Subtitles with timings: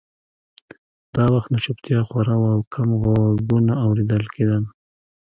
[1.15, 4.63] دا وخت نو چوپتیا خوره وه او کم غږونه اورېدل کېدل